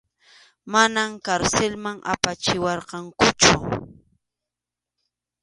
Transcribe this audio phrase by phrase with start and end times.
[0.73, 3.53] Mana karsilman apachiwarqankuchu.